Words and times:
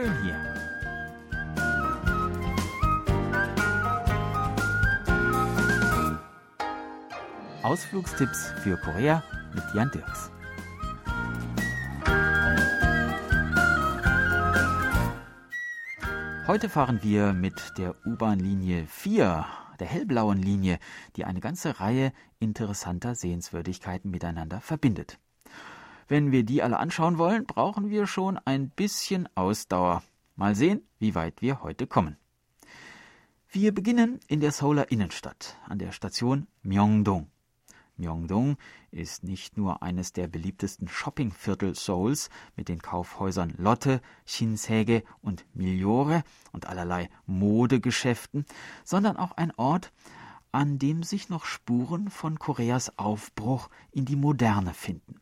schön 0.00 0.22
hier. 0.22 0.36
Ausflugstipps 7.62 8.52
für 8.62 8.76
Korea 8.78 9.22
mit 9.54 9.64
Jan 9.74 9.90
Dirks. 9.90 10.30
Heute 16.46 16.68
fahren 16.68 17.00
wir 17.02 17.32
mit 17.32 17.54
der 17.76 17.94
U-Bahn-Linie 18.06 18.86
4, 18.86 19.46
der 19.78 19.86
hellblauen 19.86 20.42
Linie, 20.42 20.78
die 21.16 21.24
eine 21.24 21.40
ganze 21.40 21.78
Reihe 21.78 22.12
interessanter 22.40 23.14
Sehenswürdigkeiten 23.14 24.10
miteinander 24.10 24.60
verbindet. 24.60 25.18
Wenn 26.10 26.32
wir 26.32 26.42
die 26.42 26.60
alle 26.60 26.80
anschauen 26.80 27.18
wollen, 27.18 27.46
brauchen 27.46 27.88
wir 27.88 28.08
schon 28.08 28.36
ein 28.36 28.68
bisschen 28.68 29.28
Ausdauer. 29.36 30.02
Mal 30.34 30.56
sehen, 30.56 30.82
wie 30.98 31.14
weit 31.14 31.40
wir 31.40 31.62
heute 31.62 31.86
kommen. 31.86 32.16
Wir 33.48 33.72
beginnen 33.72 34.18
in 34.26 34.40
der 34.40 34.50
Seouler 34.50 34.90
Innenstadt 34.90 35.56
an 35.68 35.78
der 35.78 35.92
Station 35.92 36.48
Myeongdong. 36.62 37.30
Myeongdong 37.96 38.56
ist 38.90 39.22
nicht 39.22 39.56
nur 39.56 39.84
eines 39.84 40.12
der 40.12 40.26
beliebtesten 40.26 40.88
Shoppingviertel 40.88 41.76
Seouls 41.76 42.28
mit 42.56 42.68
den 42.68 42.82
Kaufhäusern 42.82 43.54
Lotte, 43.56 44.00
Shinsegae 44.26 45.04
und 45.22 45.46
Miljore 45.54 46.24
und 46.50 46.66
allerlei 46.66 47.08
Modegeschäften, 47.26 48.46
sondern 48.82 49.16
auch 49.16 49.30
ein 49.36 49.52
Ort, 49.56 49.92
an 50.50 50.80
dem 50.80 51.04
sich 51.04 51.28
noch 51.28 51.44
Spuren 51.44 52.10
von 52.10 52.40
Koreas 52.40 52.98
Aufbruch 52.98 53.70
in 53.92 54.06
die 54.06 54.16
Moderne 54.16 54.74
finden. 54.74 55.19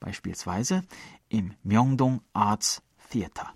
Beispielsweise 0.00 0.84
im 1.28 1.54
Myeongdong 1.62 2.20
Arts 2.32 2.82
Theater. 3.10 3.52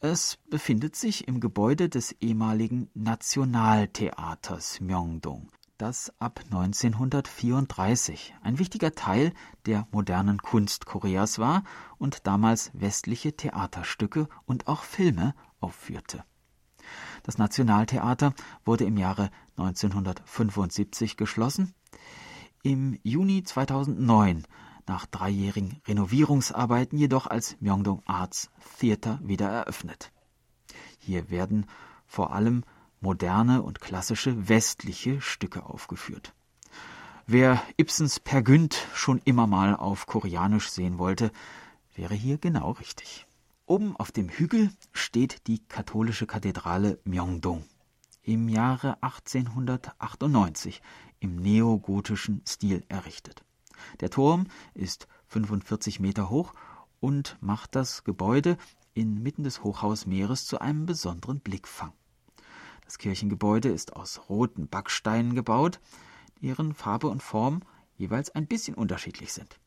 Es 0.00 0.38
befindet 0.50 0.96
sich 0.96 1.26
im 1.26 1.40
Gebäude 1.40 1.88
des 1.88 2.12
ehemaligen 2.20 2.90
Nationaltheaters 2.94 4.80
Myeongdong 4.80 5.48
das 5.78 6.12
ab 6.18 6.40
1934 6.44 8.34
ein 8.42 8.58
wichtiger 8.58 8.94
Teil 8.94 9.32
der 9.66 9.86
modernen 9.92 10.40
Kunst 10.40 10.86
Koreas 10.86 11.38
war 11.38 11.64
und 11.98 12.26
damals 12.26 12.70
westliche 12.72 13.36
Theaterstücke 13.36 14.28
und 14.46 14.68
auch 14.68 14.82
Filme 14.82 15.34
aufführte. 15.60 16.24
Das 17.24 17.38
Nationaltheater 17.38 18.32
wurde 18.64 18.84
im 18.84 18.96
Jahre 18.96 19.30
1975 19.56 21.16
geschlossen. 21.16 21.74
Im 22.62 22.98
Juni 23.02 23.42
2009 23.42 24.46
nach 24.86 25.06
dreijährigen 25.06 25.80
Renovierungsarbeiten 25.86 26.98
jedoch 26.98 27.26
als 27.26 27.56
Myeongdong 27.60 28.02
Arts 28.06 28.50
Theater 28.78 29.18
wieder 29.22 29.48
eröffnet. 29.48 30.12
Hier 30.98 31.30
werden 31.30 31.66
vor 32.06 32.32
allem 32.32 32.64
moderne 33.00 33.62
und 33.62 33.80
klassische 33.80 34.48
westliche 34.48 35.20
Stücke 35.20 35.64
aufgeführt. 35.64 36.34
Wer 37.26 37.62
Ibsens 37.76 38.20
Per 38.20 38.42
Günd 38.42 38.86
schon 38.94 39.20
immer 39.24 39.46
mal 39.46 39.74
auf 39.74 40.06
Koreanisch 40.06 40.70
sehen 40.70 40.98
wollte, 40.98 41.32
wäre 41.94 42.14
hier 42.14 42.38
genau 42.38 42.72
richtig. 42.72 43.26
Oben 43.66 43.96
auf 43.96 44.12
dem 44.12 44.28
Hügel 44.28 44.70
steht 44.92 45.48
die 45.48 45.58
katholische 45.66 46.26
Kathedrale 46.26 47.00
Myeongdong. 47.04 47.64
Im 48.22 48.48
Jahre 48.48 48.96
1898 49.02 50.82
im 51.18 51.36
neogotischen 51.36 52.42
Stil 52.46 52.84
errichtet. 52.88 53.45
Der 54.00 54.10
Turm 54.10 54.46
ist 54.74 55.08
45 55.28 56.00
Meter 56.00 56.30
hoch 56.30 56.52
und 57.00 57.36
macht 57.40 57.74
das 57.74 58.04
Gebäude 58.04 58.56
inmitten 58.94 59.44
des 59.44 59.62
Hochhausmeeres 59.62 60.46
zu 60.46 60.60
einem 60.60 60.86
besonderen 60.86 61.40
Blickfang. 61.40 61.92
Das 62.84 62.98
Kirchengebäude 62.98 63.68
ist 63.68 63.96
aus 63.96 64.28
roten 64.28 64.68
Backsteinen 64.68 65.34
gebaut, 65.34 65.80
deren 66.40 66.74
Farbe 66.74 67.08
und 67.08 67.22
Form 67.22 67.62
jeweils 67.96 68.30
ein 68.30 68.46
bisschen 68.46 68.74
unterschiedlich 68.74 69.32
sind. 69.32 69.58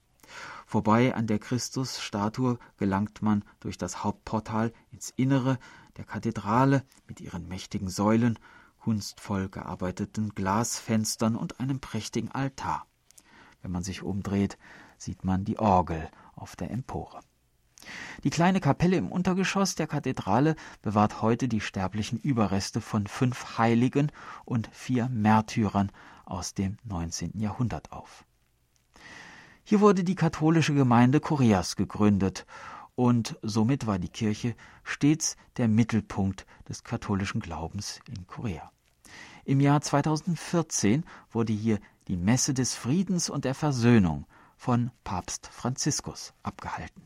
Vorbei 0.66 1.16
an 1.16 1.28
der 1.28 1.40
Christusstatue 1.40 2.60
gelangt 2.78 3.22
man 3.22 3.44
durch 3.60 3.78
das 3.78 4.04
Hauptportal 4.04 4.72
ins 4.92 5.12
Innere 5.16 5.58
der 5.98 6.06
Kathedrale 6.06 6.84
mit 7.08 7.20
ihren 7.20 7.48
mächtigen 7.48 7.90
Säulen, 7.90 8.38
kunstvoll 8.80 9.50
gearbeiteten 9.50 10.30
Glasfenstern 10.30 11.36
und 11.36 11.60
einem 11.60 11.80
prächtigen 11.80 12.32
Altar. 12.32 12.86
Wenn 13.62 13.72
man 13.72 13.84
sich 13.84 14.04
umdreht, 14.04 14.58
sieht 14.98 15.24
man 15.24 15.46
die 15.46 15.60
Orgel 15.60 16.10
auf 16.36 16.56
der 16.56 16.72
Empore. 16.72 17.20
Die 18.24 18.30
kleine 18.30 18.60
Kapelle 18.60 18.98
im 18.98 19.12
Untergeschoss 19.12 19.76
der 19.76 19.88
Kathedrale 19.88 20.56
bewahrt 20.82 21.22
heute 21.22 21.48
die 21.48 21.62
sterblichen 21.62 22.20
Überreste 22.20 22.82
von 22.82 23.08
fünf 23.08 23.58
Heiligen 23.58 24.12
und 24.46 24.70
vier 24.74 25.08
Märtyrern 25.10 25.92
aus 26.26 26.54
dem 26.54 26.78
19. 26.84 27.40
Jahrhundert 27.40 27.92
auf. 27.92 28.26
Hier 29.64 29.82
wurde 29.82 30.04
die 30.04 30.16
katholische 30.16 30.74
Gemeinde 30.74 31.20
Koreas 31.20 31.76
gegründet 31.76 32.46
und 32.96 33.38
somit 33.42 33.88
war 33.88 34.00
die 34.00 34.10
Kirche 34.10 34.56
stets 34.84 35.38
der 35.58 35.68
Mittelpunkt 35.68 36.46
des 36.68 36.84
katholischen 36.84 37.40
Glaubens 37.40 38.02
in 38.10 38.28
Korea. 38.28 38.72
Im 39.46 39.62
Jahr 39.62 39.82
2014 39.82 41.06
wurde 41.32 41.54
hier 41.54 41.80
die 42.10 42.18
Messe 42.18 42.54
des 42.54 42.74
Friedens 42.74 43.30
und 43.30 43.46
der 43.46 43.54
Versöhnung 43.56 44.26
von 44.58 44.92
Papst 45.04 45.48
Franziskus 45.48 46.34
abgehalten. 46.44 47.04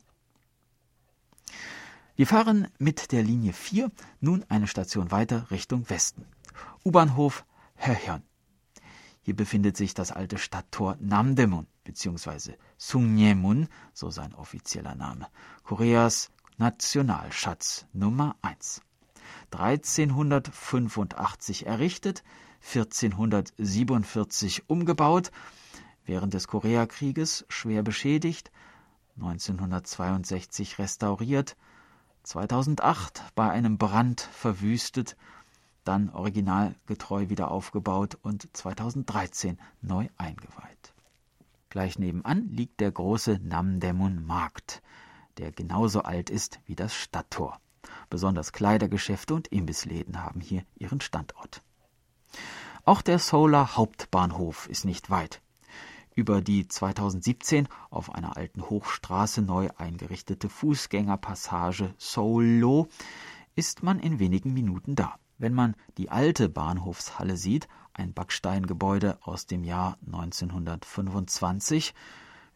Wir 2.16 2.26
fahren 2.26 2.68
mit 2.80 3.12
der 3.12 3.22
Linie 3.22 3.54
4 3.54 3.92
nun 4.22 4.46
eine 4.48 4.68
Station 4.68 5.12
weiter 5.12 5.52
Richtung 5.52 5.90
Westen. 5.90 6.26
U-Bahnhof 6.86 7.46
Höhyeon. 7.76 8.24
Hier 9.22 9.36
befindet 9.36 9.78
sich 9.78 9.94
das 9.94 10.12
alte 10.12 10.38
Stadttor 10.38 10.96
Namdaemun 11.00 11.68
bzw. 11.84 12.54
Sungniemun, 12.78 13.68
so 13.94 14.10
sein 14.10 14.34
offizieller 14.34 14.96
Name, 14.96 15.28
Koreas 15.64 16.32
Nationalschatz 16.58 17.86
Nummer 17.94 18.36
1. 18.42 18.82
1385 19.52 21.66
errichtet, 21.66 22.24
1447 22.62 24.70
umgebaut, 24.70 25.32
während 26.06 26.34
des 26.34 26.48
Koreakrieges 26.48 27.46
schwer 27.50 27.84
beschädigt, 27.84 28.52
1962 29.18 30.80
restauriert, 30.80 31.58
2008 32.24 33.22
bei 33.36 33.52
einem 33.52 33.78
Brand 33.78 34.22
verwüstet, 34.22 35.18
dann 35.84 36.10
originalgetreu 36.10 37.30
wieder 37.30 37.52
aufgebaut 37.52 38.18
und 38.22 38.48
2013 38.56 39.60
neu 39.82 40.08
eingeweiht. 40.18 40.94
Gleich 41.70 42.00
nebenan 42.00 42.48
liegt 42.50 42.80
der 42.80 42.92
große 42.92 43.40
Namdaemun 43.44 44.26
Markt, 44.26 44.82
der 45.38 45.52
genauso 45.52 46.04
alt 46.04 46.30
ist 46.30 46.60
wie 46.66 46.76
das 46.76 46.94
Stadttor. 46.94 47.60
Besonders 48.14 48.54
Kleidergeschäfte 48.54 49.34
und 49.34 49.48
Imbissläden 49.48 50.22
haben 50.22 50.40
hier 50.40 50.62
ihren 50.78 51.02
Standort. 51.02 51.64
Auch 52.86 53.02
der 53.02 53.18
Solar 53.18 53.76
Hauptbahnhof 53.76 54.70
ist 54.70 54.86
nicht 54.86 55.10
weit 55.10 55.42
über 56.14 56.40
die 56.40 56.68
2017 56.68 57.68
auf 57.90 58.14
einer 58.14 58.38
alten 58.38 58.70
Hochstraße 58.70 59.42
neu 59.42 59.70
eingerichtete 59.78 60.48
Fußgängerpassage 60.48 61.96
Solo 61.98 62.88
ist 63.56 63.82
man 63.82 63.98
in 63.98 64.20
wenigen 64.20 64.54
Minuten 64.54 64.94
da. 64.94 65.16
Wenn 65.40 65.56
man 65.56 65.76
die 65.98 66.12
alte 66.12 66.50
Bahnhofshalle 66.50 67.36
sieht, 67.36 67.68
ein 67.94 68.14
Backsteingebäude 68.14 69.18
aus 69.24 69.48
dem 69.48 69.64
Jahr 69.64 69.98
1925, 70.06 71.96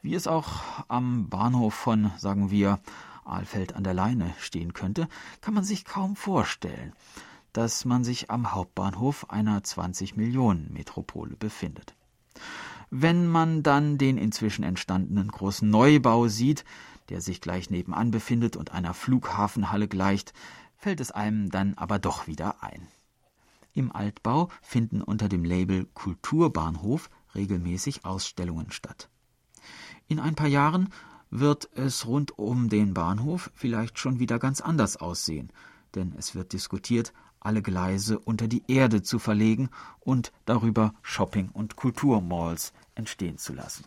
wie 0.03 0.13
es 0.13 0.27
auch 0.27 0.61
am 0.87 1.29
Bahnhof 1.29 1.73
von, 1.73 2.11
sagen 2.19 2.51
wir, 2.51 2.79
Alfeld 3.27 3.75
an 3.75 3.83
der 3.83 3.93
Leine 3.93 4.33
stehen 4.39 4.73
könnte, 4.73 5.07
kann 5.41 5.53
man 5.53 5.63
sich 5.63 5.85
kaum 5.85 6.15
vorstellen, 6.15 6.93
dass 7.53 7.85
man 7.85 8.03
sich 8.03 8.29
am 8.29 8.53
Hauptbahnhof 8.53 9.29
einer 9.29 9.63
20 9.63 10.15
Millionen 10.15 10.71
Metropole 10.73 11.35
befindet. 11.35 11.95
Wenn 12.89 13.27
man 13.27 13.63
dann 13.63 13.97
den 13.97 14.17
inzwischen 14.17 14.63
entstandenen 14.63 15.27
großen 15.27 15.69
Neubau 15.69 16.27
sieht, 16.27 16.63
der 17.09 17.21
sich 17.21 17.41
gleich 17.41 17.69
nebenan 17.69 18.11
befindet 18.11 18.55
und 18.55 18.71
einer 18.71 18.93
Flughafenhalle 18.93 19.87
gleicht, 19.87 20.33
fällt 20.77 21.01
es 21.01 21.11
einem 21.11 21.49
dann 21.49 21.73
aber 21.75 21.99
doch 21.99 22.27
wieder 22.27 22.63
ein. 22.63 22.87
Im 23.73 23.91
Altbau 23.91 24.49
finden 24.61 25.01
unter 25.01 25.29
dem 25.29 25.43
Label 25.43 25.85
Kulturbahnhof 25.93 27.09
regelmäßig 27.35 28.05
Ausstellungen 28.05 28.71
statt. 28.71 29.09
In 30.07 30.19
ein 30.19 30.35
paar 30.35 30.47
Jahren 30.47 30.89
wird 31.29 31.69
es 31.75 32.05
rund 32.05 32.37
um 32.37 32.69
den 32.69 32.93
Bahnhof 32.93 33.51
vielleicht 33.53 33.99
schon 33.99 34.19
wieder 34.19 34.39
ganz 34.39 34.61
anders 34.61 34.97
aussehen, 34.97 35.51
denn 35.95 36.13
es 36.17 36.35
wird 36.35 36.53
diskutiert, 36.53 37.13
alle 37.39 37.61
Gleise 37.61 38.19
unter 38.19 38.47
die 38.47 38.63
Erde 38.67 39.01
zu 39.01 39.19
verlegen 39.19 39.69
und 39.99 40.31
darüber 40.45 40.93
Shopping- 41.01 41.49
und 41.49 41.75
Kulturmalls 41.75 42.73
entstehen 42.95 43.37
zu 43.37 43.53
lassen. 43.53 43.85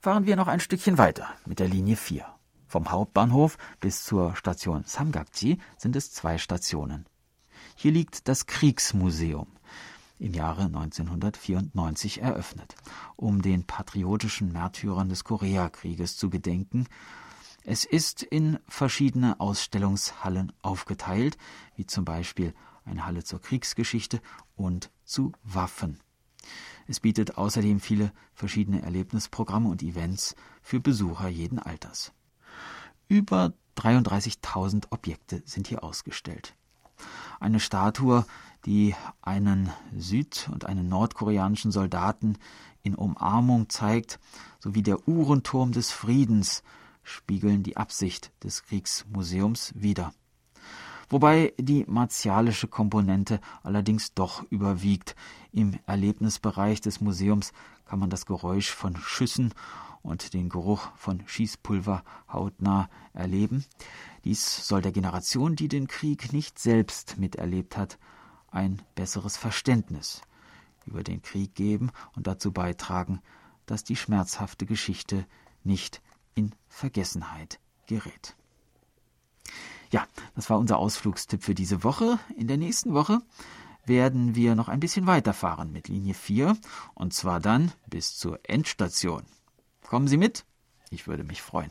Fahren 0.00 0.26
wir 0.26 0.36
noch 0.36 0.48
ein 0.48 0.60
Stückchen 0.60 0.98
weiter 0.98 1.28
mit 1.46 1.60
der 1.60 1.68
Linie 1.68 1.96
4. 1.96 2.26
Vom 2.66 2.90
Hauptbahnhof 2.90 3.58
bis 3.80 4.02
zur 4.02 4.34
Station 4.34 4.82
Samgakji 4.84 5.58
sind 5.76 5.94
es 5.94 6.10
zwei 6.10 6.38
Stationen. 6.38 7.06
Hier 7.76 7.92
liegt 7.92 8.28
das 8.28 8.46
Kriegsmuseum, 8.46 9.46
im 10.22 10.34
Jahre 10.34 10.62
1994 10.66 12.22
eröffnet, 12.22 12.76
um 13.16 13.42
den 13.42 13.64
patriotischen 13.64 14.52
Märtyrern 14.52 15.08
des 15.08 15.24
Koreakrieges 15.24 16.16
zu 16.16 16.30
gedenken. 16.30 16.86
Es 17.64 17.84
ist 17.84 18.22
in 18.22 18.58
verschiedene 18.68 19.40
Ausstellungshallen 19.40 20.52
aufgeteilt, 20.62 21.38
wie 21.74 21.86
zum 21.86 22.04
Beispiel 22.04 22.54
eine 22.84 23.04
Halle 23.04 23.24
zur 23.24 23.40
Kriegsgeschichte 23.40 24.20
und 24.54 24.90
zu 25.04 25.32
Waffen. 25.42 25.98
Es 26.86 27.00
bietet 27.00 27.36
außerdem 27.36 27.80
viele 27.80 28.12
verschiedene 28.34 28.82
Erlebnisprogramme 28.82 29.68
und 29.68 29.82
Events 29.82 30.36
für 30.60 30.80
Besucher 30.80 31.28
jeden 31.28 31.58
Alters. 31.58 32.12
Über 33.08 33.52
33.000 33.76 34.86
Objekte 34.90 35.42
sind 35.46 35.66
hier 35.66 35.82
ausgestellt. 35.82 36.54
Eine 37.40 37.58
Statue, 37.58 38.24
die 38.64 38.94
einen 39.20 39.70
süd- 39.96 40.48
und 40.52 40.66
einen 40.66 40.88
nordkoreanischen 40.88 41.72
Soldaten 41.72 42.38
in 42.82 42.94
Umarmung 42.94 43.68
zeigt, 43.68 44.18
sowie 44.60 44.82
der 44.82 45.08
Uhrenturm 45.08 45.72
des 45.72 45.90
Friedens 45.90 46.62
spiegeln 47.02 47.62
die 47.62 47.76
Absicht 47.76 48.32
des 48.42 48.62
Kriegsmuseums 48.64 49.72
wider 49.74 50.12
wobei 51.12 51.52
die 51.58 51.84
martialische 51.86 52.66
Komponente 52.68 53.40
allerdings 53.62 54.14
doch 54.14 54.44
überwiegt. 54.50 55.14
Im 55.52 55.78
Erlebnisbereich 55.86 56.80
des 56.80 57.02
Museums 57.02 57.52
kann 57.84 57.98
man 57.98 58.08
das 58.08 58.24
Geräusch 58.24 58.70
von 58.70 58.96
Schüssen 58.96 59.52
und 60.02 60.32
den 60.32 60.48
Geruch 60.48 60.88
von 60.96 61.22
Schießpulver 61.26 62.02
hautnah 62.32 62.88
erleben. 63.12 63.64
Dies 64.24 64.66
soll 64.66 64.80
der 64.80 64.90
Generation, 64.90 65.54
die 65.54 65.68
den 65.68 65.86
Krieg 65.86 66.32
nicht 66.32 66.58
selbst 66.58 67.18
miterlebt 67.18 67.76
hat, 67.76 67.98
ein 68.52 68.82
besseres 68.94 69.36
Verständnis 69.36 70.22
über 70.86 71.02
den 71.02 71.22
Krieg 71.22 71.54
geben 71.54 71.90
und 72.14 72.26
dazu 72.26 72.52
beitragen, 72.52 73.20
dass 73.66 73.84
die 73.84 73.96
schmerzhafte 73.96 74.66
Geschichte 74.66 75.26
nicht 75.64 76.02
in 76.34 76.54
Vergessenheit 76.68 77.60
gerät. 77.86 78.36
Ja, 79.90 80.06
das 80.34 80.48
war 80.48 80.58
unser 80.58 80.78
Ausflugstipp 80.78 81.42
für 81.42 81.54
diese 81.54 81.84
Woche. 81.84 82.18
In 82.36 82.48
der 82.48 82.56
nächsten 82.56 82.94
Woche 82.94 83.20
werden 83.84 84.34
wir 84.34 84.54
noch 84.54 84.68
ein 84.68 84.80
bisschen 84.80 85.06
weiterfahren 85.06 85.72
mit 85.72 85.88
Linie 85.88 86.14
4 86.14 86.56
und 86.94 87.12
zwar 87.12 87.40
dann 87.40 87.72
bis 87.86 88.16
zur 88.16 88.40
Endstation. 88.44 89.24
Kommen 89.86 90.08
Sie 90.08 90.16
mit? 90.16 90.44
Ich 90.90 91.06
würde 91.06 91.24
mich 91.24 91.42
freuen. 91.42 91.70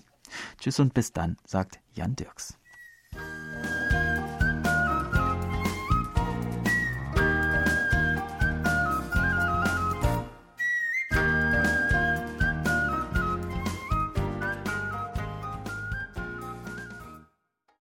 Tschüss 0.60 0.80
und 0.80 0.94
bis 0.94 1.14
dann, 1.14 1.38
sagt 1.46 1.80
Jan 1.94 2.16
Dirks. 2.16 2.58